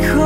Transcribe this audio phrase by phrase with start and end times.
[0.00, 0.21] Kh